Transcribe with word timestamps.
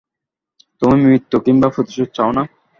তুমি 0.81 0.95
মৃত্যু 1.03 1.37
কিংবা 1.45 1.67
প্রতিশোধ 1.75 2.09
চাও 2.13 2.31
না। 2.31 2.43